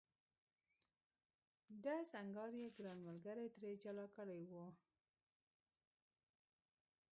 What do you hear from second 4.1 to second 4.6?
کړی و.